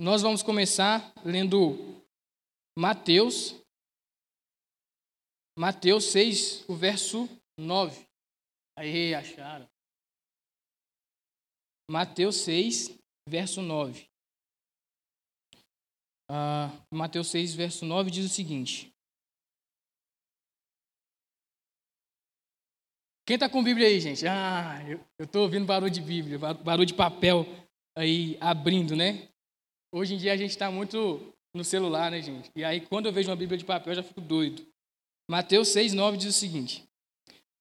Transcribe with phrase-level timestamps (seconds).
[0.00, 2.02] Nós vamos começar lendo
[2.74, 3.54] Mateus,
[5.54, 8.08] Mateus 6, o verso 9.
[8.78, 9.68] Aí, acharam.
[11.90, 14.08] Mateus 6, verso 9.
[16.30, 18.90] Uh, Mateus 6, verso 9 diz o seguinte:
[23.26, 24.26] Quem está com Bíblia aí, gente?
[24.26, 27.44] Ah, eu estou ouvindo barulho de Bíblia, barulho de papel
[27.94, 29.29] aí abrindo, né?
[29.92, 32.50] Hoje em dia a gente está muito no celular, né, gente?
[32.54, 34.64] E aí, quando eu vejo uma Bíblia de papel, eu já fico doido.
[35.28, 36.88] Mateus 6, 9 diz o seguinte: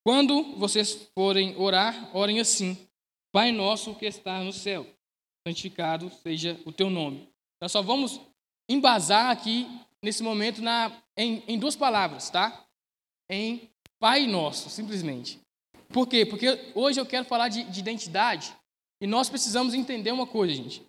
[0.03, 2.77] Quando vocês forem orar, orem assim:
[3.31, 4.85] Pai nosso que está no céu,
[5.47, 7.27] santificado seja o teu nome.
[7.59, 8.21] Nós só vamos
[8.69, 9.67] embasar aqui,
[10.03, 12.63] nesse momento, na, em, em duas palavras, tá?
[13.29, 13.69] Em
[13.99, 15.39] Pai nosso, simplesmente.
[15.89, 16.25] Por quê?
[16.25, 18.55] Porque hoje eu quero falar de, de identidade
[19.01, 20.88] e nós precisamos entender uma coisa, gente.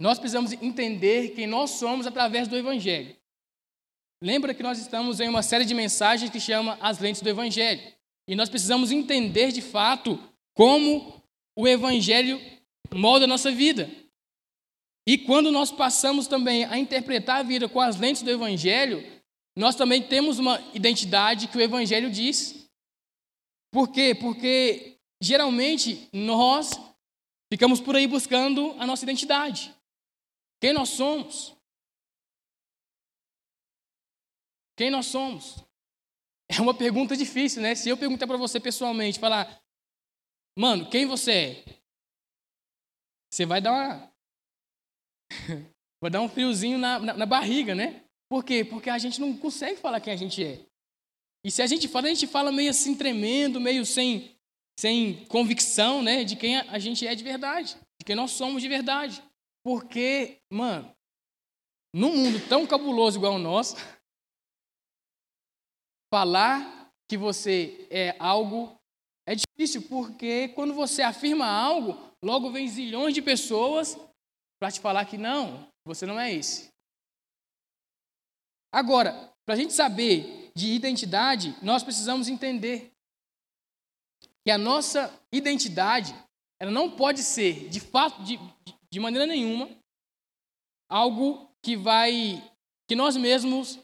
[0.00, 3.16] Nós precisamos entender quem nós somos através do Evangelho.
[4.22, 7.80] Lembra que nós estamos em uma série de mensagens que chama As Lentes do Evangelho.
[8.28, 10.18] E nós precisamos entender de fato
[10.54, 11.22] como
[11.56, 12.40] o Evangelho
[12.94, 13.90] molda a nossa vida.
[15.06, 19.04] E quando nós passamos também a interpretar a vida com as lentes do Evangelho,
[19.56, 22.68] nós também temos uma identidade que o Evangelho diz.
[23.72, 24.14] Por quê?
[24.14, 26.72] Porque geralmente nós
[27.52, 29.75] ficamos por aí buscando a nossa identidade.
[30.60, 31.56] Quem nós somos?
[34.76, 35.64] Quem nós somos?
[36.48, 37.74] É uma pergunta difícil, né?
[37.74, 39.60] Se eu perguntar para você pessoalmente, falar,
[40.56, 41.64] mano, quem você é?
[43.32, 44.12] Você vai dar uma.
[46.00, 48.04] vai dar um friozinho na, na, na, barriga, né?
[48.30, 48.64] Por quê?
[48.64, 50.64] Porque a gente não consegue falar quem a gente é.
[51.44, 54.36] E se a gente fala, a gente fala meio assim, tremendo, meio sem,
[54.78, 56.24] sem convicção, né?
[56.24, 59.22] De quem a gente é de verdade, de quem nós somos de verdade.
[59.66, 60.96] Porque, mano,
[61.92, 63.74] num mundo tão cabuloso igual o nosso,
[66.08, 68.78] falar que você é algo
[69.26, 73.98] é difícil, porque quando você afirma algo, logo vem zilhões de pessoas
[74.60, 76.68] para te falar que não, você não é esse.
[78.72, 82.92] Agora, para a gente saber de identidade, nós precisamos entender
[84.44, 86.14] que a nossa identidade
[86.62, 89.68] ela não pode ser, de fato, de, de maneira nenhuma,
[90.88, 92.42] algo que vai,
[92.88, 93.78] que nós mesmos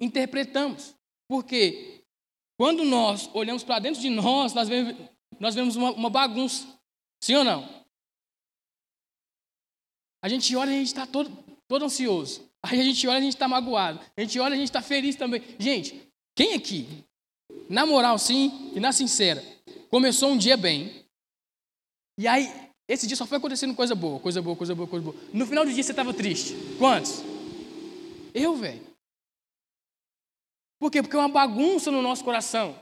[0.00, 0.94] interpretamos.
[1.28, 2.04] Porque
[2.58, 4.96] quando nós olhamos para dentro de nós, nós vemos,
[5.38, 6.66] nós vemos uma, uma bagunça.
[7.22, 7.84] Sim ou não?
[10.22, 11.30] A gente olha e a gente está todo,
[11.68, 12.50] todo ansioso.
[12.64, 14.00] Aí a gente olha e a gente está magoado.
[14.16, 15.42] A gente olha e a gente está feliz também.
[15.58, 17.04] Gente, quem aqui,
[17.68, 19.42] na moral sim e na sincera,
[19.88, 21.06] começou um dia bem,
[22.18, 25.16] e aí esse dia só foi acontecendo coisa boa, coisa boa, coisa boa, coisa boa.
[25.32, 26.54] No final do dia você estava triste.
[26.78, 27.22] Quantos?
[28.32, 28.86] Eu, velho.
[30.78, 31.02] Por quê?
[31.02, 32.80] Porque é uma bagunça no nosso coração.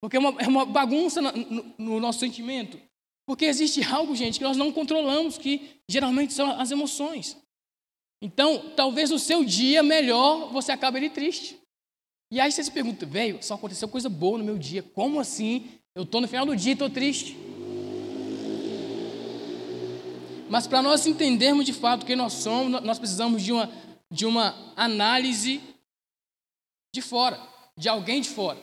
[0.00, 2.80] Porque é uma, é uma bagunça no, no, no nosso sentimento.
[3.26, 7.36] Porque existe algo, gente, que nós não controlamos, que geralmente são as emoções.
[8.22, 11.58] Então, talvez no seu dia melhor você acabe ele triste.
[12.32, 14.82] E aí você se pergunta, velho, só aconteceu coisa boa no meu dia.
[14.82, 15.68] Como assim?
[15.94, 17.36] Eu estou no final do dia e estou triste.
[20.50, 23.70] Mas para nós entendermos de fato quem nós somos, nós precisamos de uma,
[24.10, 25.60] de uma análise
[26.92, 27.40] de fora,
[27.78, 28.60] de alguém de fora.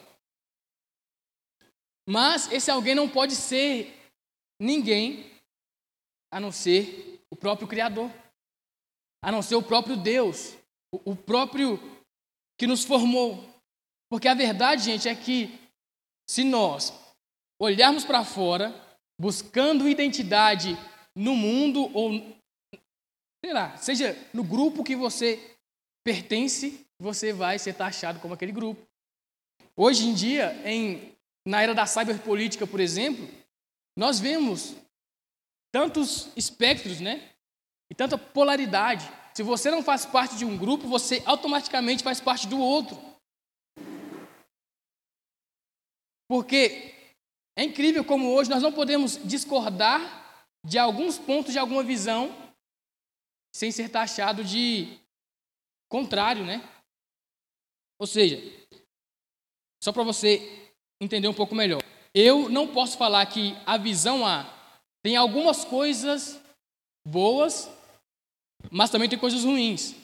[2.06, 4.12] Mas esse alguém não pode ser
[4.59, 5.31] ninguém
[6.30, 8.12] a não ser o próprio Criador,
[9.24, 10.58] a não ser o próprio Deus,
[10.92, 11.80] o próprio
[12.59, 13.47] que nos formou.
[14.12, 15.58] Porque a verdade, gente, é que
[16.30, 16.92] se nós
[17.58, 18.76] olharmos para fora,
[19.18, 20.78] buscando identidade
[21.17, 22.11] no mundo ou
[23.44, 25.57] sei lá, seja no grupo que você
[26.05, 28.85] pertence, você vai ser taxado como aquele grupo.
[29.75, 33.28] Hoje em dia, em, na era da cyberpolítica, por exemplo,
[33.97, 34.75] nós vemos
[35.73, 37.31] tantos espectros, né?
[37.91, 39.09] E tanta polaridade.
[39.34, 42.99] Se você não faz parte de um grupo, você automaticamente faz parte do outro.
[46.29, 46.93] Porque
[47.58, 50.27] é incrível como hoje nós não podemos discordar
[50.66, 52.36] de alguns pontos de alguma visão
[53.56, 55.00] sem ser taxado de
[55.90, 56.62] contrário, né?
[58.00, 58.38] Ou seja,
[59.84, 60.72] só para você
[61.02, 61.82] entender um pouco melhor,
[62.14, 64.46] eu não posso falar que a visão A
[65.04, 66.40] tem algumas coisas
[67.08, 67.70] boas,
[68.70, 69.96] mas também tem coisas ruins.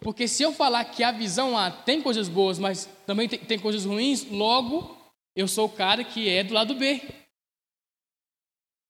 [0.00, 3.58] Porque se eu falar que a visão A tem coisas boas, mas também tem, tem
[3.58, 4.98] coisas ruins, logo
[5.36, 7.00] eu sou o cara que é do lado B.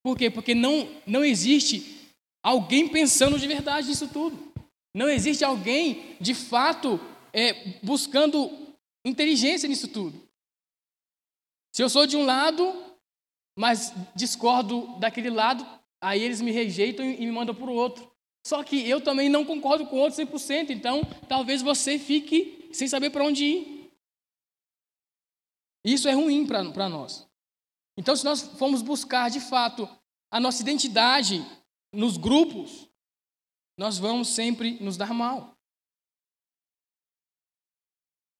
[0.05, 0.31] Por quê?
[0.31, 2.13] Porque não, não existe
[2.43, 4.53] alguém pensando de verdade nisso tudo.
[4.95, 7.01] Não existe alguém, de fato,
[7.33, 8.51] é, buscando
[9.05, 10.23] inteligência nisso tudo.
[11.75, 12.63] Se eu sou de um lado,
[13.59, 15.67] mas discordo daquele lado,
[16.01, 18.09] aí eles me rejeitam e me mandam para o outro.
[18.47, 22.87] Só que eu também não concordo com o outro 100%, então talvez você fique sem
[22.87, 23.91] saber para onde ir.
[25.83, 27.27] Isso é ruim para nós.
[27.97, 29.89] Então, se nós formos buscar de fato
[30.31, 31.39] a nossa identidade
[31.93, 32.89] nos grupos,
[33.79, 35.57] nós vamos sempre nos dar mal.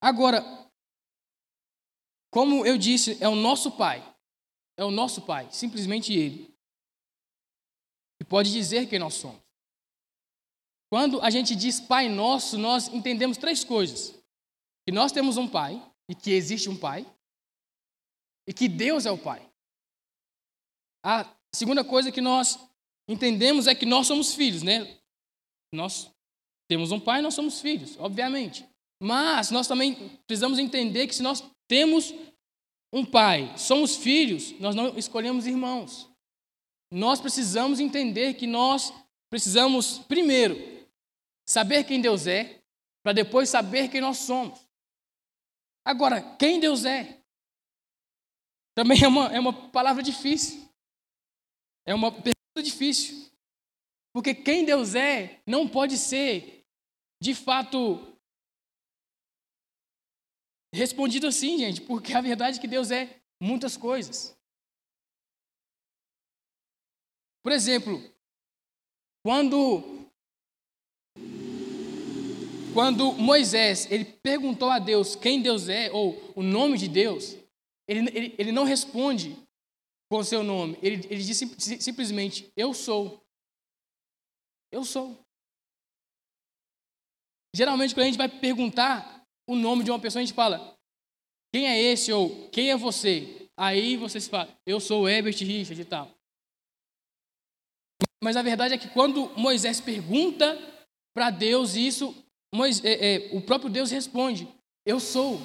[0.01, 0.43] Agora,
[2.31, 4.03] como eu disse, é o nosso Pai,
[4.77, 6.53] é o nosso Pai, simplesmente Ele,
[8.19, 9.41] que pode dizer quem nós somos.
[10.91, 14.11] Quando a gente diz Pai Nosso, nós entendemos três coisas:
[14.87, 17.07] que nós temos um Pai, e que existe um Pai,
[18.47, 19.49] e que Deus é o Pai.
[21.03, 22.59] A segunda coisa que nós
[23.09, 24.99] entendemos é que nós somos filhos, né?
[25.73, 26.11] Nós
[26.69, 28.67] temos um pai, nós somos filhos, obviamente.
[29.01, 32.15] Mas nós também precisamos entender que se nós temos
[32.93, 36.09] um pai, somos filhos, nós não escolhemos irmãos.
[36.91, 38.93] Nós precisamos entender que nós
[39.29, 40.57] precisamos, primeiro,
[41.47, 42.63] saber quem Deus é,
[43.03, 44.59] para depois saber quem nós somos.
[45.85, 47.21] Agora, quem Deus é?
[48.75, 50.69] Também é uma, é uma palavra difícil.
[51.87, 53.31] É uma pergunta difícil.
[54.13, 56.65] Porque quem Deus é não pode ser,
[57.21, 57.99] de fato,
[60.73, 64.37] respondido assim, gente, porque a verdade é que Deus é muitas coisas.
[67.43, 68.03] Por exemplo,
[69.23, 70.11] quando
[72.73, 77.37] quando Moisés ele perguntou a Deus quem Deus é ou o nome de Deus,
[77.89, 79.37] ele, ele, ele não responde
[80.11, 80.79] com o seu nome.
[80.83, 81.37] Ele, ele diz
[81.81, 83.23] simplesmente: Eu sou.
[84.73, 85.19] Eu sou.
[87.55, 90.77] Geralmente, quando a gente vai perguntar o nome de uma pessoa, a gente fala:
[91.53, 92.13] Quem é esse?
[92.13, 93.49] ou Quem é você?
[93.57, 96.11] Aí você se fala: Eu sou Herbert Richard e tal.
[98.23, 100.57] Mas a verdade é que quando Moisés pergunta
[101.15, 102.15] para Deus isso,
[102.55, 104.49] Moisés, é, é, o próprio Deus responde:
[104.87, 105.39] Eu sou.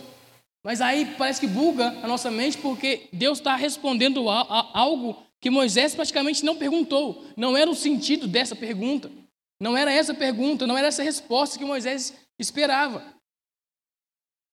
[0.69, 5.18] Mas aí parece que buga a nossa mente porque Deus está respondendo a, a algo
[5.42, 7.25] que Moisés praticamente não perguntou.
[7.36, 9.12] Não era o sentido dessa pergunta.
[9.60, 13.04] Não era essa pergunta, não era essa resposta que Moisés esperava.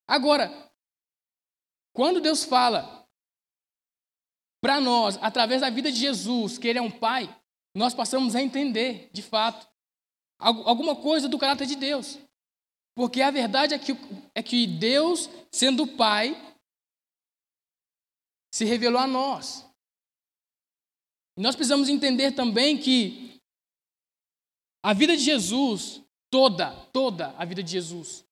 [0.08, 0.50] Agora,
[1.92, 3.06] quando Deus fala
[4.62, 7.28] para nós, através da vida de Jesus, que Ele é um Pai,
[7.76, 9.68] nós passamos a entender, de fato,
[10.38, 12.18] alguma coisa do caráter de Deus.
[12.96, 13.92] Porque a verdade é que,
[14.34, 16.34] é que Deus, sendo Pai,
[18.52, 19.66] se revelou a nós.
[21.36, 23.40] E nós precisamos entender também que
[24.84, 28.24] a vida de Jesus, toda, toda a vida de Jesus,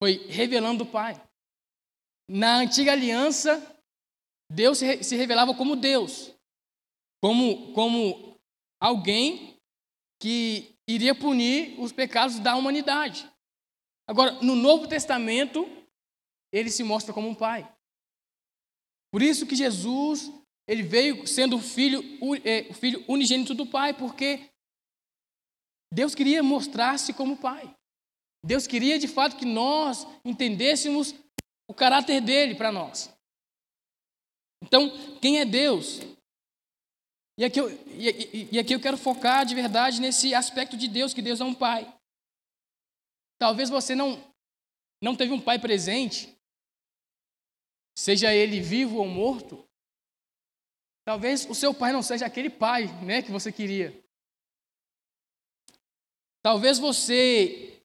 [0.00, 1.20] foi revelando o Pai.
[2.28, 3.60] Na antiga aliança,
[4.48, 6.32] Deus se revelava como Deus,
[7.20, 8.40] como, como
[8.80, 9.60] alguém
[10.20, 13.28] que iria punir os pecados da humanidade.
[14.06, 15.81] Agora, no Novo Testamento,
[16.52, 17.66] ele se mostra como um pai.
[19.10, 20.30] Por isso que Jesus,
[20.68, 22.02] ele veio sendo o filho,
[22.44, 24.50] é, o filho unigênito do Pai, porque
[25.92, 27.74] Deus queria mostrar-se como pai.
[28.44, 31.14] Deus queria, de fato, que nós entendêssemos
[31.68, 33.12] o caráter dele para nós.
[34.62, 34.90] Então,
[35.20, 36.00] quem é Deus?
[37.38, 41.12] E aqui, eu, e, e aqui eu quero focar de verdade nesse aspecto de Deus,
[41.12, 41.92] que Deus é um pai.
[43.38, 44.22] Talvez você não,
[45.02, 46.34] não teve um pai presente,
[47.96, 49.66] seja ele vivo ou morto.
[51.04, 53.92] Talvez o seu pai não seja aquele pai né, que você queria.
[56.42, 57.82] Talvez você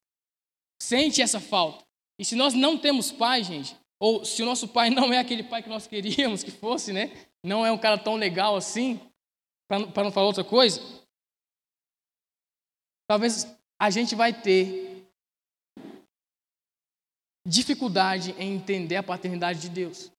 [0.81, 1.85] sente essa falta.
[2.19, 5.43] E se nós não temos pai, gente, ou se o nosso pai não é aquele
[5.43, 7.27] pai que nós queríamos que fosse, né?
[7.43, 8.99] Não é um cara tão legal assim,
[9.67, 10.81] para não falar outra coisa,
[13.07, 13.47] talvez
[13.79, 14.86] a gente vai ter
[17.47, 20.11] dificuldade em entender a paternidade de Deus.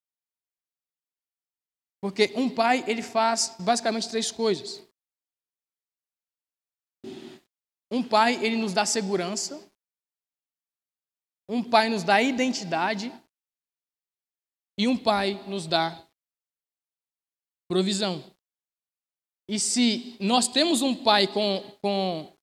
[2.01, 4.83] Porque um pai, ele faz basicamente três coisas.
[7.91, 9.61] Um pai, ele nos dá segurança.
[11.49, 13.13] Um pai nos dá identidade.
[14.79, 16.09] E um pai nos dá
[17.69, 18.25] provisão.
[19.49, 22.38] E se nós temos um pai com, com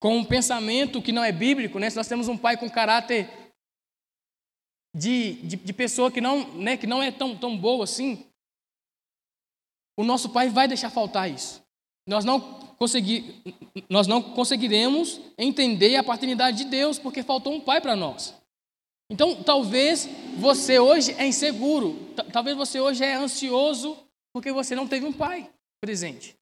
[0.00, 1.90] com um pensamento que não é bíblico, né?
[1.90, 3.28] se nós temos um pai com caráter
[4.94, 8.26] de, de, de, pessoa que não, né, que não é tão, tão boa assim,
[9.98, 11.62] o nosso pai vai deixar faltar isso.
[12.06, 12.40] nós não,
[12.76, 13.42] consegui,
[13.88, 18.34] nós não conseguiremos entender a paternidade de Deus porque faltou um pai para nós.
[19.10, 23.96] Então, talvez você hoje é inseguro, talvez você hoje é ansioso
[24.32, 25.50] porque você não teve um pai
[25.80, 26.36] presente.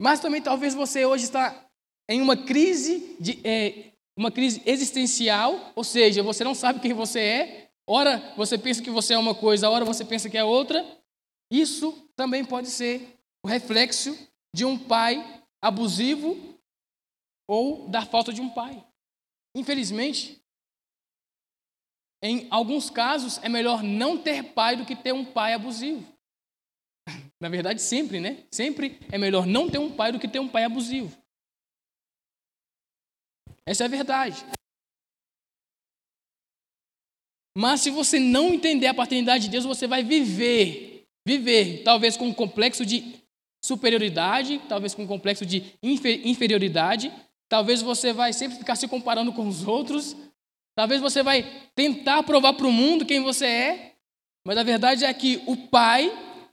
[0.00, 1.68] Mas também talvez você hoje está
[2.08, 7.20] em uma crise de é, uma crise existencial, ou seja, você não sabe quem você
[7.20, 7.70] é.
[7.86, 10.84] Ora você pensa que você é uma coisa, ora você pensa que é outra.
[11.50, 14.16] Isso também pode ser o reflexo
[14.54, 16.58] de um pai abusivo
[17.48, 18.84] ou da falta de um pai.
[19.54, 20.42] Infelizmente,
[22.22, 26.06] em alguns casos, é melhor não ter pai do que ter um pai abusivo.
[27.40, 28.44] Na verdade, sempre, né?
[28.50, 31.21] Sempre é melhor não ter um pai do que ter um pai abusivo.
[33.72, 34.44] Essa é a verdade.
[37.56, 42.26] Mas se você não entender a paternidade de Deus, você vai viver, viver, talvez com
[42.26, 43.14] um complexo de
[43.64, 47.10] superioridade, talvez com um complexo de inferioridade,
[47.48, 50.14] talvez você vai sempre ficar se comparando com os outros,
[50.76, 51.42] talvez você vai
[51.74, 53.92] tentar provar para o mundo quem você é,
[54.46, 56.12] mas a verdade é que o Pai,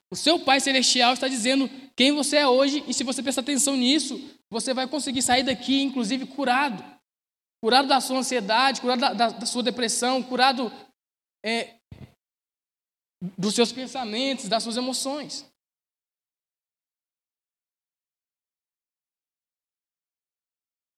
[0.10, 3.76] o seu Pai celestial está dizendo quem você é hoje, e se você prestar atenção
[3.76, 4.18] nisso,
[4.50, 6.99] você vai conseguir sair daqui, inclusive, curado.
[7.62, 10.72] Curado da sua ansiedade, curado da, da, da sua depressão, curado
[11.44, 11.76] é,
[13.38, 15.46] dos seus pensamentos, das suas emoções.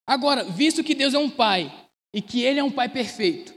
[0.08, 1.72] Agora, visto que Deus é um Pai
[2.14, 3.54] e que Ele é um Pai perfeito,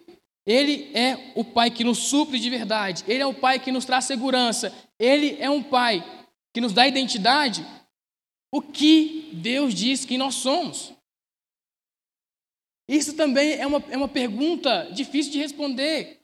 [0.47, 3.85] Ele é o Pai que nos supre de verdade, Ele é o Pai que nos
[3.85, 6.03] traz segurança, Ele é um Pai
[6.55, 7.67] que nos dá identidade,
[8.55, 10.94] o que Deus diz que nós somos?
[12.87, 16.21] Isso também é uma, é uma pergunta difícil de responder.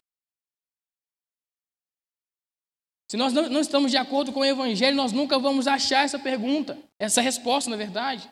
[3.10, 6.18] Se nós não, não estamos de acordo com o Evangelho, nós nunca vamos achar essa
[6.18, 8.30] pergunta, essa resposta, na verdade.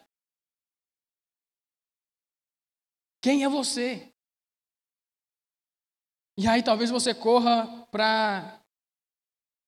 [3.21, 4.13] Quem é você?
[6.39, 8.63] E aí talvez você corra para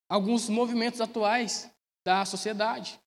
[0.09, 1.69] alguns movimentos atuais
[2.05, 3.00] da sociedade.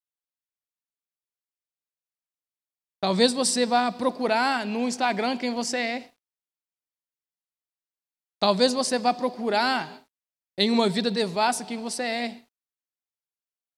[3.03, 6.13] Talvez você vá procurar no Instagram quem você é.
[8.39, 10.07] Talvez você vá procurar
[10.57, 12.47] em uma vida devassa quem você é.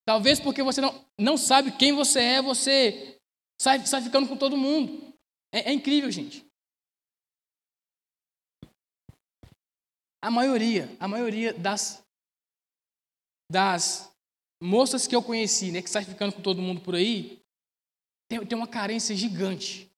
[0.08, 3.20] Talvez porque você não, não sabe quem você é, você
[3.60, 5.12] sai, sai ficando com todo mundo.
[5.52, 6.46] É, é incrível, gente.
[10.22, 12.06] A maioria, a maioria das,
[13.52, 14.16] das
[14.62, 17.44] moças que eu conheci, né, que sai ficando com todo mundo por aí,
[18.28, 19.92] tem, tem uma carência gigante.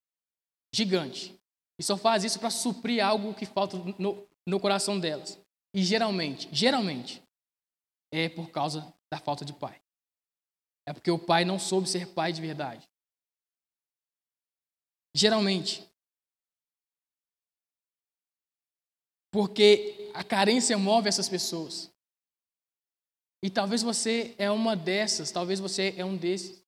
[0.73, 1.37] Gigante.
[1.79, 5.39] E só faz isso para suprir algo que falta no, no coração delas.
[5.73, 7.23] E geralmente, geralmente,
[8.11, 9.79] é por causa da falta de pai.
[10.87, 12.87] É porque o pai não soube ser pai de verdade.
[15.13, 15.87] Geralmente.
[19.31, 21.91] Porque a carência move essas pessoas.
[23.43, 26.65] E talvez você é uma dessas, talvez você é um desses.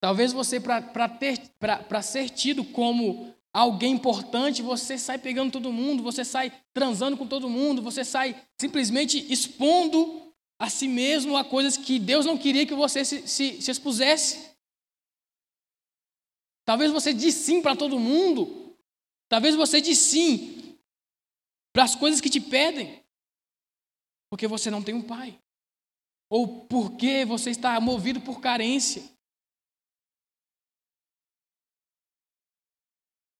[0.00, 6.52] Talvez você, para ser tido como alguém importante, você sai pegando todo mundo, você sai
[6.72, 12.26] transando com todo mundo, você sai simplesmente expondo a si mesmo a coisas que Deus
[12.26, 14.56] não queria que você se, se, se expusesse.
[16.64, 18.76] Talvez você diz sim para todo mundo.
[19.28, 20.78] Talvez você diz sim
[21.72, 23.02] para as coisas que te pedem.
[24.30, 25.38] Porque você não tem um pai.
[26.30, 29.02] Ou porque você está movido por carência.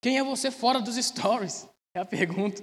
[0.01, 1.69] Quem é você fora dos stories?
[1.95, 2.63] É a pergunta.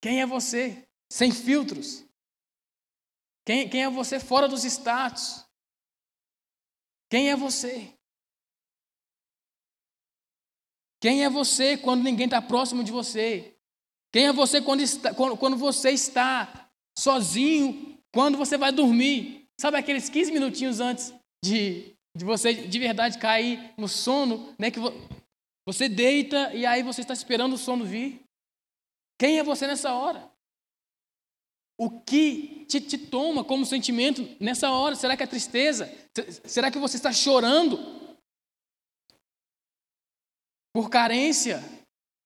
[0.00, 2.06] Quem é você sem filtros?
[3.44, 5.44] Quem, quem é você fora dos status?
[7.10, 7.92] Quem é você?
[11.00, 13.56] Quem é você quando ninguém está próximo de você?
[14.12, 19.48] Quem é você quando, está, quando, quando você está sozinho, quando você vai dormir?
[19.60, 21.12] Sabe aqueles 15 minutinhos antes
[21.44, 24.70] de, de você de verdade cair no sono, né?
[24.70, 24.80] Que
[25.66, 28.24] você deita e aí você está esperando o sono vir.
[29.18, 30.30] Quem é você nessa hora?
[31.78, 34.94] O que te, te, toma como sentimento nessa hora?
[34.94, 35.86] Será que é tristeza?
[36.44, 37.76] Será que você está chorando?
[40.72, 41.60] Por carência?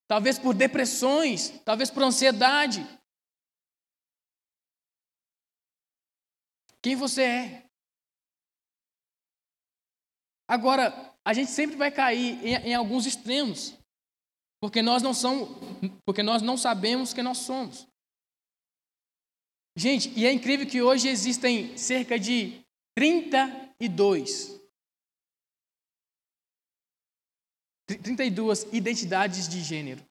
[0.06, 1.50] Talvez por depressões?
[1.64, 2.80] Talvez por ansiedade?
[6.82, 7.70] Quem você é?
[10.46, 13.78] Agora, a gente sempre vai cair em, em alguns extremos,
[14.60, 15.48] porque nós não somos,
[16.04, 17.86] porque nós não sabemos quem nós somos.
[19.76, 22.60] Gente, e é incrível que hoje existem cerca de
[22.96, 24.60] 32.
[27.86, 30.04] 32 identidades de gênero.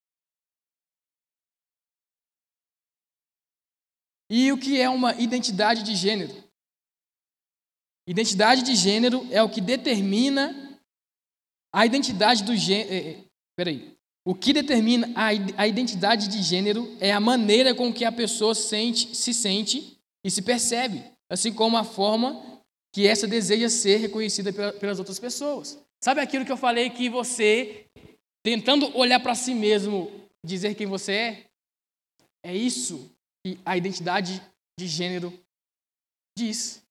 [4.29, 6.49] E o que é uma identidade de gênero?
[8.07, 10.68] Identidade de gênero é o que determina
[11.73, 12.93] a identidade do gênero.
[12.93, 13.23] É, é,
[13.55, 13.97] peraí.
[14.25, 15.11] O que determina
[15.57, 20.29] a identidade de gênero é a maneira com que a pessoa sente, se sente e
[20.29, 22.61] se percebe, assim como a forma
[22.93, 25.79] que essa deseja ser reconhecida pelas outras pessoas.
[26.03, 27.85] Sabe aquilo que eu falei que você,
[28.43, 30.11] tentando olhar para si mesmo,
[30.45, 31.45] dizer quem você é?
[32.43, 33.11] É isso
[33.43, 34.41] que a identidade
[34.79, 35.33] de gênero
[36.37, 36.83] diz.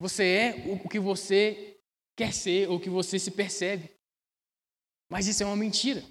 [0.00, 1.78] Você é o que você
[2.16, 3.93] quer ser ou o que você se percebe.
[5.14, 6.02] Mas isso é uma mentira.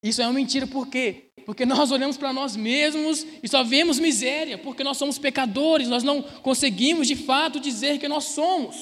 [0.00, 1.32] Isso é uma mentira por quê?
[1.44, 6.04] Porque nós olhamos para nós mesmos e só vemos miséria, porque nós somos pecadores, nós
[6.04, 8.76] não conseguimos de fato dizer que nós somos.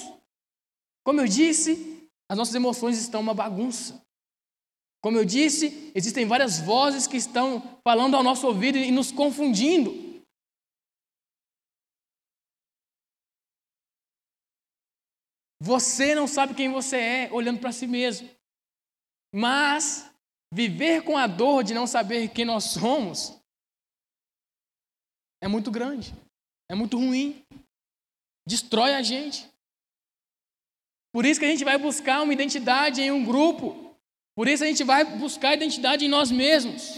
[1.02, 4.04] Como eu disse, as nossas emoções estão uma bagunça.
[5.02, 10.22] Como eu disse, existem várias vozes que estão falando ao nosso ouvido e nos confundindo.
[15.58, 18.28] Você não sabe quem você é olhando para si mesmo.
[19.36, 20.08] Mas
[20.52, 23.36] viver com a dor de não saber quem nós somos
[25.42, 26.14] é muito grande,
[26.70, 27.44] é muito ruim,
[28.46, 29.52] destrói a gente.
[31.12, 33.98] Por isso que a gente vai buscar uma identidade em um grupo,
[34.36, 36.92] por isso a gente vai buscar identidade em nós mesmos.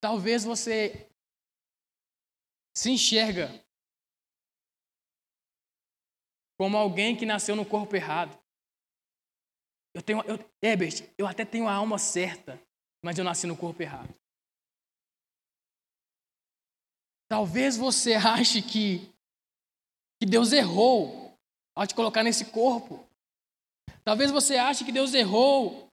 [0.00, 1.10] Talvez você
[2.76, 3.63] se enxerga
[6.56, 8.38] como alguém que nasceu no corpo errado.
[9.94, 12.60] Eu tenho, eu, Herbert, eu até tenho a alma certa,
[13.02, 14.14] mas eu nasci no corpo errado.
[17.28, 19.14] Talvez você ache que
[20.20, 21.38] que Deus errou
[21.76, 23.06] ao te colocar nesse corpo.
[24.02, 25.88] Talvez você ache que Deus errou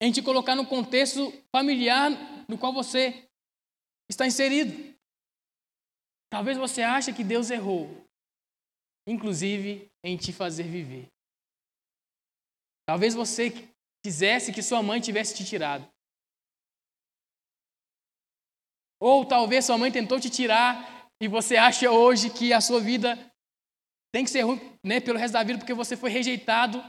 [0.00, 2.10] em te colocar no contexto familiar
[2.48, 3.28] no qual você
[4.08, 4.96] está inserido.
[6.30, 8.07] Talvez você ache que Deus errou,
[9.08, 11.08] inclusive em te fazer viver.
[12.86, 13.50] Talvez você
[14.04, 15.88] quisesse que sua mãe tivesse te tirado.
[19.00, 23.16] Ou talvez sua mãe tentou te tirar e você acha hoje que a sua vida
[24.12, 26.82] tem que ser ruim né, pelo resto da vida porque você foi rejeitado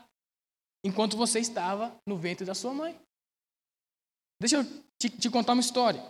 [0.84, 2.99] enquanto você estava no ventre da sua mãe.
[4.41, 4.63] Deixa eu
[4.97, 6.01] te, te contar uma história.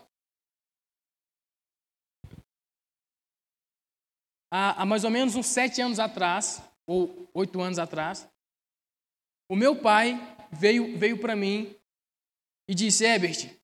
[4.51, 8.27] Há, há, mais ou menos uns sete anos atrás, ou oito anos atrás,
[9.49, 10.15] o meu pai
[10.51, 11.75] veio, veio para mim
[12.67, 13.55] e disse: Herbert,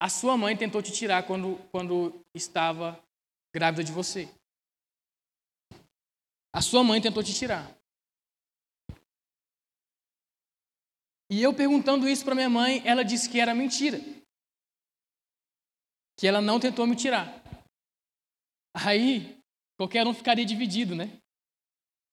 [0.00, 3.02] a sua mãe tentou te tirar quando, quando estava
[3.54, 4.28] grávida de você.
[6.52, 7.70] A sua mãe tentou te tirar.
[11.30, 14.00] E eu perguntando isso para minha mãe, ela disse que era mentira.
[16.18, 17.39] Que ela não tentou me tirar.
[18.74, 19.40] Aí,
[19.76, 21.20] qualquer um ficaria dividido, né?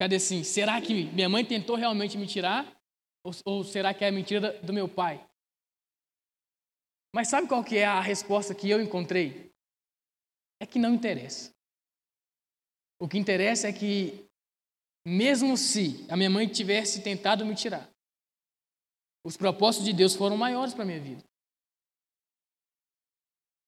[0.00, 0.44] Cadê assim?
[0.44, 2.64] Será que minha mãe tentou realmente me tirar?
[3.24, 5.24] Ou, ou será que é mentira do meu pai?
[7.14, 9.52] Mas sabe qual que é a resposta que eu encontrei?
[10.60, 11.52] É que não interessa.
[13.00, 14.28] O que interessa é que,
[15.06, 17.88] mesmo se a minha mãe tivesse tentado me tirar,
[19.24, 21.24] os propósitos de Deus foram maiores para a minha vida.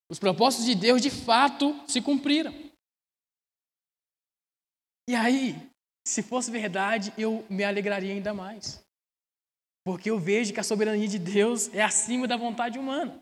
[0.09, 2.70] Os propósitos de Deus, de fato, se cumpriram.
[5.11, 5.57] E aí,
[6.07, 8.81] se fosse verdade, eu me alegraria ainda mais.
[9.85, 13.21] Porque eu vejo que a soberania de Deus é acima da vontade humana.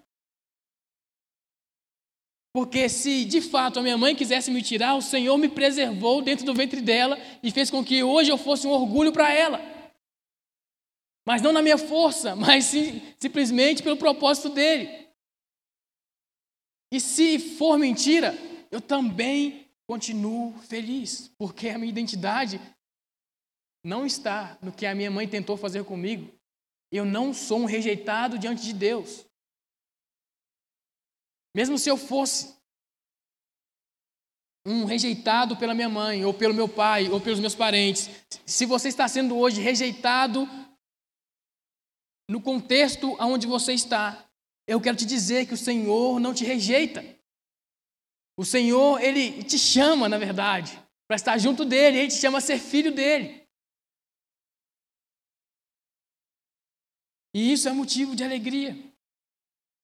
[2.52, 6.44] Porque se de fato a minha mãe quisesse me tirar, o Senhor me preservou dentro
[6.44, 9.58] do ventre dela e fez com que hoje eu fosse um orgulho para ela.
[11.26, 15.08] Mas não na minha força, mas sim, simplesmente pelo propósito dele.
[16.92, 18.36] E se for mentira,
[18.70, 22.60] eu também continuo feliz, porque a minha identidade
[23.82, 26.30] não está no que a minha mãe tentou fazer comigo.
[26.92, 29.24] Eu não sou um rejeitado diante de Deus.
[31.56, 32.54] Mesmo se eu fosse
[34.66, 38.10] um rejeitado pela minha mãe, ou pelo meu pai, ou pelos meus parentes,
[38.44, 40.46] se você está sendo hoje rejeitado
[42.28, 44.28] no contexto onde você está,
[44.66, 47.17] eu quero te dizer que o Senhor não te rejeita.
[48.38, 52.40] O Senhor, Ele te chama, na verdade, para estar junto dEle, Ele te chama a
[52.40, 53.44] ser filho dEle.
[57.34, 58.76] E isso é motivo de alegria.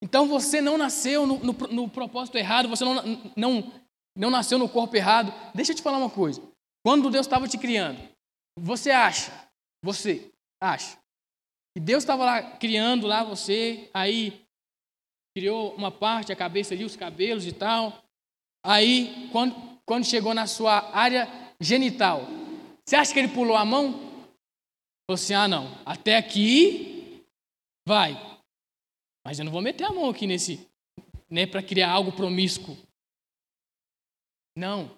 [0.01, 2.95] Então você não nasceu no, no, no propósito errado, você não,
[3.35, 3.81] não,
[4.15, 5.33] não nasceu no corpo errado.
[5.53, 6.41] Deixa eu te falar uma coisa.
[6.81, 7.99] Quando Deus estava te criando,
[8.57, 9.33] você acha,
[9.83, 10.97] você acha,
[11.75, 14.45] que Deus estava lá criando lá você, aí
[15.35, 18.04] criou uma parte, a cabeça ali, os cabelos e tal.
[18.67, 19.53] Aí, quando,
[19.85, 21.27] quando chegou na sua área
[21.61, 22.21] genital,
[22.83, 23.93] você acha que ele pulou a mão?
[25.05, 27.23] Falou assim: ah, não, até aqui
[27.87, 28.13] vai.
[29.23, 30.67] Mas eu não vou meter a mão aqui nesse,
[31.29, 32.75] né, para criar algo promíscuo.
[34.57, 34.97] Não.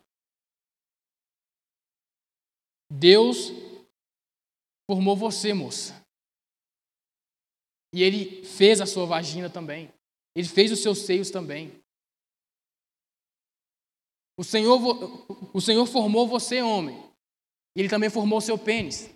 [2.89, 3.51] Deus
[4.89, 6.01] formou você, moça.
[7.93, 9.91] E ele fez a sua vagina também.
[10.33, 11.83] Ele fez os seus seios também.
[14.37, 14.79] O Senhor,
[15.51, 17.03] o Senhor formou você, homem.
[17.75, 19.09] Ele também formou o seu pênis.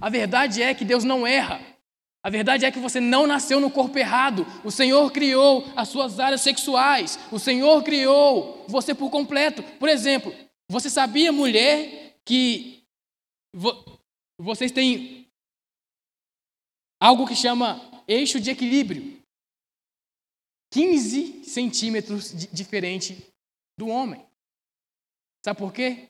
[0.00, 1.60] A verdade é que Deus não erra.
[2.22, 4.44] A verdade é que você não nasceu no corpo errado.
[4.64, 7.18] O Senhor criou as suas áreas sexuais.
[7.30, 9.62] O Senhor criou você por completo.
[9.78, 10.34] Por exemplo,
[10.68, 12.82] você sabia, mulher, que
[14.40, 15.28] vocês têm
[17.00, 19.22] algo que chama eixo de equilíbrio.
[20.72, 23.32] 15 centímetros diferente
[23.78, 24.24] do homem.
[25.44, 26.08] Sabe por quê?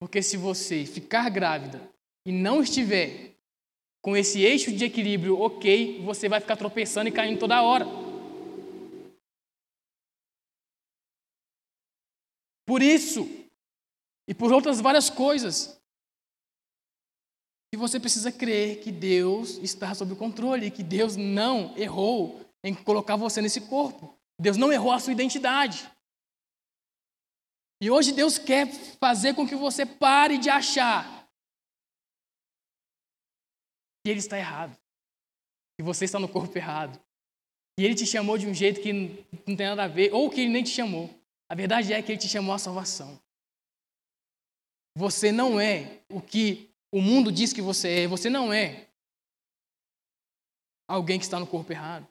[0.00, 1.92] Porque se você ficar grávida
[2.26, 3.34] e não estiver
[4.02, 7.84] com esse eixo de equilíbrio ok, você vai ficar tropeçando e caindo toda hora.
[12.66, 13.28] Por isso,
[14.28, 15.80] e por outras várias coisas,
[17.74, 22.74] e você precisa crer que Deus está sob o controle, que Deus não errou em
[22.74, 24.18] colocar você nesse corpo.
[24.38, 25.90] Deus não errou a sua identidade.
[27.80, 31.28] E hoje Deus quer fazer com que você pare de achar
[34.04, 34.76] que Ele está errado,
[35.78, 37.00] que você está no corpo errado,
[37.78, 38.92] que Ele te chamou de um jeito que
[39.46, 41.08] não tem nada a ver, ou que Ele nem te chamou.
[41.48, 43.18] A verdade é que Ele te chamou à salvação.
[44.96, 48.88] Você não é o que o mundo diz que você é, você não é
[50.88, 52.06] alguém que está no corpo errado.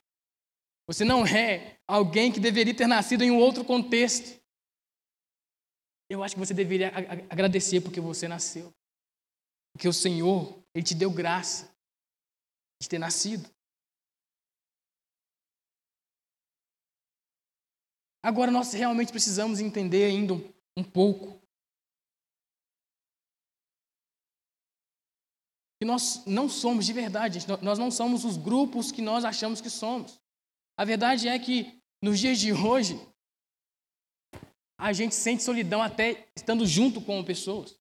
[0.90, 4.42] Você não é alguém que deveria ter nascido em um outro contexto.
[6.10, 6.92] Eu acho que você deveria
[7.30, 8.74] agradecer porque você nasceu.
[9.72, 11.72] Porque o Senhor, Ele te deu graça
[12.82, 13.48] de ter nascido.
[18.24, 21.40] Agora nós realmente precisamos entender ainda um, um pouco
[25.80, 29.70] que nós não somos de verdade, nós não somos os grupos que nós achamos que
[29.70, 30.20] somos.
[30.80, 32.94] A verdade é que nos dias de hoje,
[34.80, 37.78] a gente sente solidão até estando junto com pessoas.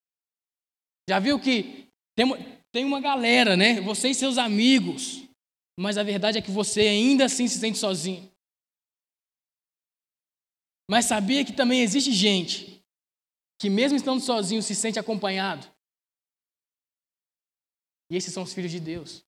[1.09, 2.37] Já viu que tem uma,
[2.73, 3.81] tem uma galera, né?
[3.83, 5.23] Você e seus amigos,
[5.79, 8.29] mas a verdade é que você ainda assim se sente sozinho.
[10.91, 12.85] Mas sabia que também existe gente
[13.61, 15.73] que, mesmo estando sozinho, se sente acompanhado?
[18.11, 19.28] E esses são os filhos de Deus.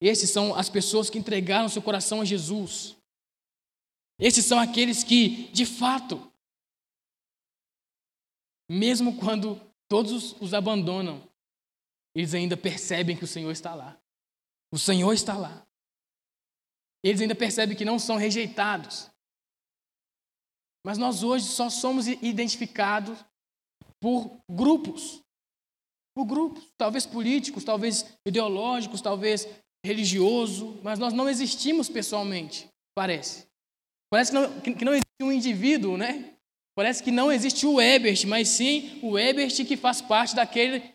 [0.00, 2.96] Esses são as pessoas que entregaram seu coração a Jesus.
[4.18, 6.30] Esses são aqueles que, de fato,
[8.68, 11.26] mesmo quando todos os abandonam,
[12.14, 13.98] eles ainda percebem que o Senhor está lá.
[14.72, 15.66] O Senhor está lá.
[17.02, 19.10] Eles ainda percebem que não são rejeitados.
[20.84, 23.18] Mas nós hoje só somos identificados
[24.00, 25.24] por grupos
[26.16, 29.46] por grupos, talvez políticos, talvez ideológicos, talvez
[29.86, 33.46] religioso, mas nós não existimos pessoalmente, parece.
[34.10, 36.36] Parece que não, que não existe um indivíduo, né?
[36.74, 40.94] Parece que não existe o Ebert, mas sim o Ebert que faz parte daquele,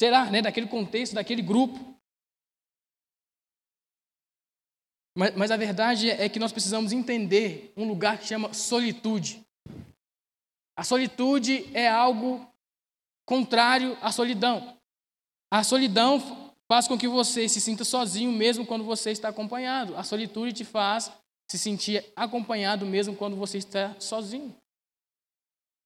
[0.00, 1.96] será, né, daquele contexto, daquele grupo.
[5.16, 9.44] Mas, mas a verdade é que nós precisamos entender um lugar que chama solitude.
[10.76, 12.46] A solitude é algo
[13.26, 14.78] contrário à solidão.
[15.50, 19.96] A solidão faz com que você se sinta sozinho mesmo quando você está acompanhado.
[19.96, 21.10] A solitude te faz
[21.50, 24.54] se sentir acompanhado mesmo quando você está sozinho.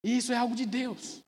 [0.05, 1.21] E isso é algo de Deus.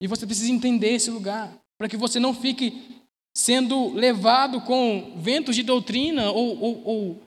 [0.00, 3.00] E você precisa entender esse lugar, para que você não fique
[3.36, 7.22] sendo levado com ventos de doutrina ou, ou, ou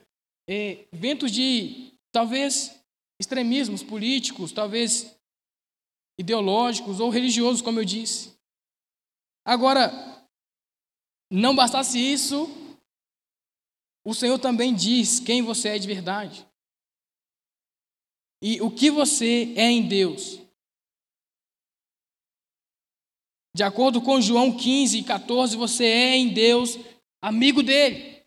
[0.48, 2.78] é, ventos de, talvez,
[3.18, 5.16] extremismos políticos, talvez
[6.18, 8.34] ideológicos ou religiosos, como eu disse.
[9.46, 9.90] Agora,
[11.30, 12.48] não bastasse isso,
[14.04, 16.46] o Senhor também diz quem você é de verdade.
[18.42, 20.40] E o que você é em Deus.
[23.56, 26.78] De acordo com João 15 e 14, você é em Deus
[27.22, 28.22] amigo dele.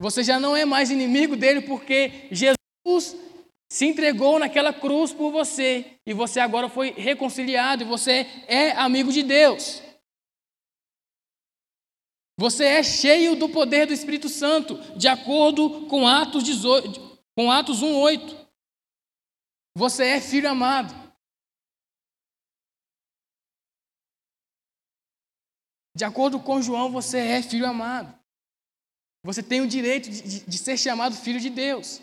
[0.00, 3.16] Você já não é mais inimigo dele porque Jesus
[3.70, 9.12] se entregou naquela cruz por você e você agora foi reconciliado e você é amigo
[9.12, 9.82] de Deus.
[12.36, 17.80] Você é cheio do poder do Espírito Santo, de acordo com Atos 18, com Atos
[17.80, 18.44] 1:8.
[19.76, 20.92] Você é filho amado.
[25.96, 28.18] De acordo com João, você é filho amado.
[29.24, 32.02] Você tem o direito de, de, de ser chamado filho de Deus.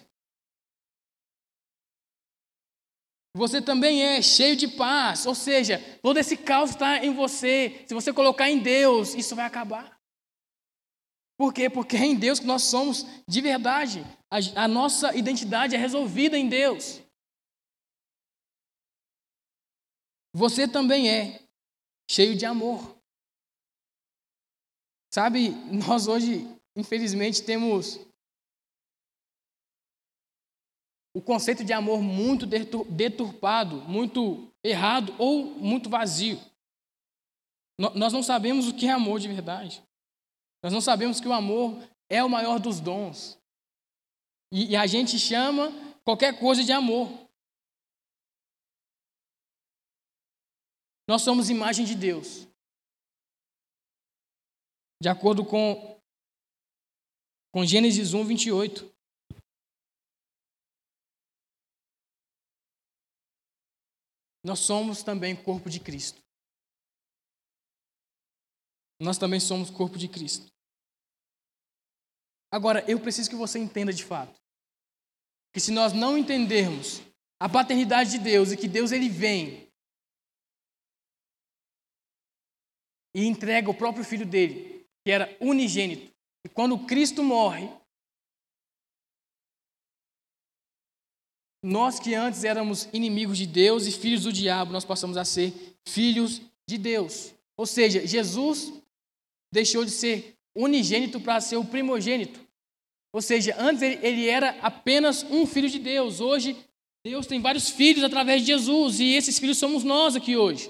[3.36, 7.86] Você também é cheio de paz, ou seja, todo esse caos está em você.
[7.88, 10.01] Se você colocar em Deus, isso vai acabar.
[11.42, 11.72] Por quê?
[11.72, 14.02] Porque é em Deus que nós somos de verdade.
[14.30, 17.02] A, a nossa identidade é resolvida em Deus.
[20.36, 21.44] Você também é
[22.08, 22.96] cheio de amor.
[25.12, 25.50] Sabe,
[25.84, 28.00] nós hoje, infelizmente, temos
[31.16, 36.40] o conceito de amor muito deturpado, muito errado ou muito vazio.
[37.80, 39.84] Nós não sabemos o que é amor de verdade.
[40.64, 41.76] Nós não sabemos que o amor
[42.10, 43.40] é o maior dos dons.
[44.52, 45.72] E, a gente chama
[46.04, 47.08] qualquer coisa de amor.
[51.08, 52.48] Nós somos imagem de Deus.
[55.02, 56.00] De acordo com,
[57.52, 58.92] com Gênesis 1, 28.
[64.44, 66.22] Nós somos também corpo de Cristo.
[69.00, 70.51] Nós também somos corpo de Cristo.
[72.52, 74.40] Agora, eu preciso que você entenda de fato
[75.54, 77.02] que se nós não entendermos
[77.40, 79.68] a paternidade de Deus e que Deus ele vem
[83.14, 86.14] e entrega o próprio filho dele, que era unigênito.
[86.46, 87.70] E quando Cristo morre,
[91.64, 95.54] nós que antes éramos inimigos de Deus e filhos do diabo, nós passamos a ser
[95.88, 97.34] filhos de Deus.
[97.58, 98.72] Ou seja, Jesus
[99.54, 102.40] deixou de ser unigênito para ser o primogênito.
[103.14, 106.20] Ou seja, antes ele era apenas um filho de Deus.
[106.20, 106.56] Hoje,
[107.04, 110.70] Deus tem vários filhos através de Jesus e esses filhos somos nós aqui hoje.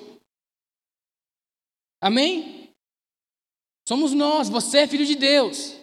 [2.01, 2.73] Amém?
[3.87, 5.75] Somos nós, você é filho de Deus.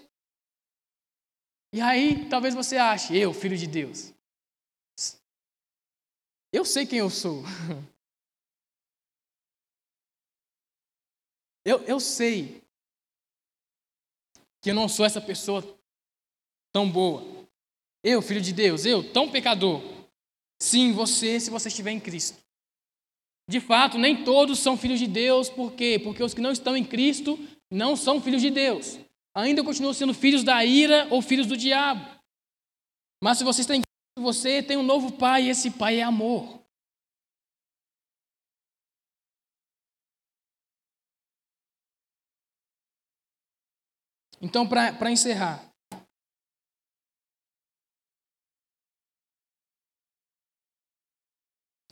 [1.72, 4.12] E aí, talvez você ache, eu, filho de Deus.
[6.52, 7.42] Eu sei quem eu sou.
[11.64, 12.62] Eu, eu sei
[14.68, 15.64] que eu não sou essa pessoa
[16.74, 17.24] tão boa.
[18.04, 19.80] Eu, filho de Deus, eu, tão pecador.
[20.60, 22.36] Sim, você, se você estiver em Cristo.
[23.48, 25.98] De fato, nem todos são filhos de Deus, por quê?
[25.98, 27.38] Porque os que não estão em Cristo
[27.72, 28.98] não são filhos de Deus.
[29.34, 32.06] Ainda continuam sendo filhos da ira ou filhos do diabo.
[33.24, 36.02] Mas se você está em Cristo, você tem um novo pai, e esse pai é
[36.02, 36.57] amor.
[44.40, 45.68] Então, para encerrar,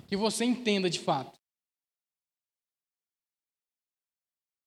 [0.06, 1.36] que você entenda de fato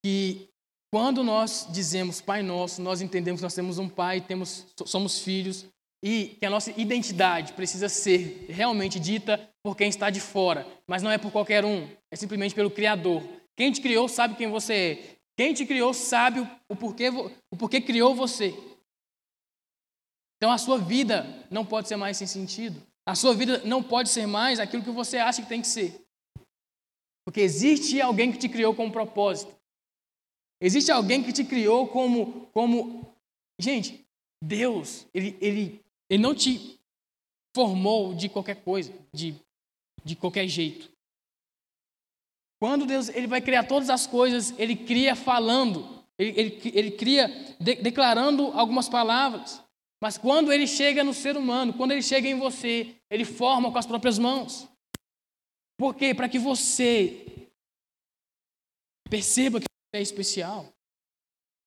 [0.03, 0.49] que
[0.91, 5.65] quando nós dizemos Pai Nosso, nós entendemos que nós temos um Pai, temos, somos filhos
[6.03, 11.03] e que a nossa identidade precisa ser realmente dita por quem está de fora, mas
[11.03, 13.21] não é por qualquer um, é simplesmente pelo Criador.
[13.55, 15.18] Quem te criou sabe quem você é.
[15.39, 18.53] Quem te criou sabe o porquê, o porquê criou você.
[20.35, 22.85] Então a sua vida não pode ser mais sem sentido.
[23.07, 26.05] A sua vida não pode ser mais aquilo que você acha que tem que ser.
[27.25, 29.57] Porque existe alguém que te criou com um propósito.
[30.59, 32.47] Existe alguém que te criou como.
[32.47, 33.15] como...
[33.57, 34.05] Gente,
[34.43, 36.77] Deus, ele, ele, ele não te
[37.55, 39.39] formou de qualquer coisa, de,
[40.03, 40.91] de qualquer jeito.
[42.59, 47.27] Quando Deus ele vai criar todas as coisas, ele cria falando, ele, ele, ele cria
[47.59, 49.63] de, declarando algumas palavras.
[50.01, 53.77] Mas quando ele chega no ser humano, quando ele chega em você, ele forma com
[53.77, 54.67] as próprias mãos.
[55.77, 56.13] Por quê?
[56.13, 57.49] Para que você
[59.09, 60.67] perceba que você é especial.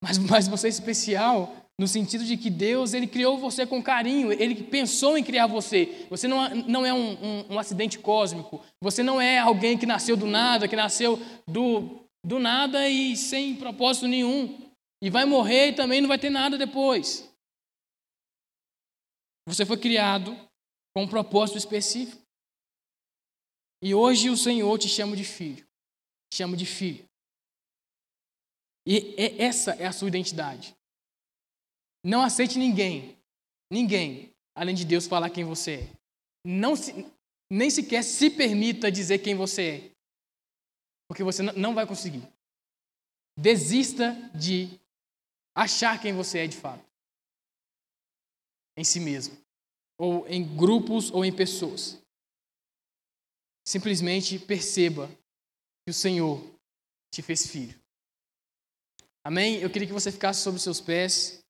[0.03, 4.31] Mas, mas você é especial no sentido de que Deus ele criou você com carinho,
[4.31, 6.07] ele pensou em criar você.
[6.09, 10.17] Você não, não é um, um, um acidente cósmico, você não é alguém que nasceu
[10.17, 14.73] do nada, que nasceu do, do nada e sem propósito nenhum.
[15.03, 17.29] E vai morrer e também não vai ter nada depois.
[19.49, 20.37] Você foi criado
[20.95, 22.23] com um propósito específico.
[23.83, 25.67] E hoje o Senhor te chama de filho.
[26.33, 27.05] Te chama de filho.
[28.87, 30.77] E essa é a sua identidade.
[32.05, 33.17] Não aceite ninguém,
[33.71, 35.97] ninguém, além de Deus, falar quem você é.
[36.45, 36.93] Não se,
[37.51, 39.91] nem sequer se permita dizer quem você é,
[41.09, 42.27] porque você não vai conseguir.
[43.39, 44.81] Desista de
[45.55, 46.85] achar quem você é de fato,
[48.77, 49.37] em si mesmo,
[49.99, 52.03] ou em grupos ou em pessoas.
[53.65, 55.09] Simplesmente perceba
[55.85, 56.43] que o Senhor
[57.13, 57.81] te fez filho.
[59.25, 59.61] Amém?
[59.61, 61.42] Eu queria que você ficasse sobre os seus pés,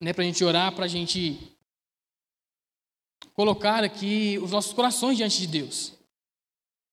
[0.00, 1.56] né, para a gente orar, para a gente
[3.34, 5.96] colocar aqui os nossos corações diante de Deus.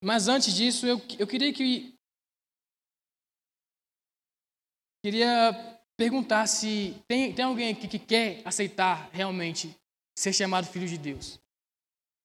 [0.03, 1.95] Mas antes disso, eu, eu queria que.
[5.03, 9.75] Queria perguntar se tem, tem alguém aqui que quer aceitar realmente
[10.17, 11.39] ser chamado filho de Deus.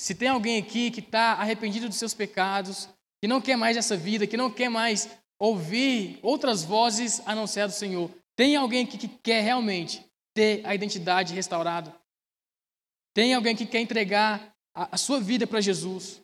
[0.00, 2.88] Se tem alguém aqui que está arrependido dos seus pecados,
[3.22, 7.46] que não quer mais essa vida, que não quer mais ouvir outras vozes a não
[7.46, 8.10] ser do Senhor.
[8.34, 11.94] Tem alguém aqui que quer realmente ter a identidade restaurada?
[13.14, 16.22] Tem alguém que quer entregar a, a sua vida para Jesus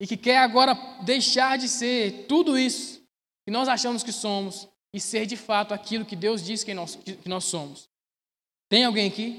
[0.00, 3.00] e que quer agora deixar de ser tudo isso
[3.44, 6.96] que nós achamos que somos e ser de fato aquilo que Deus diz que nós,
[6.96, 7.88] que nós somos?
[8.68, 9.38] Tem alguém aqui?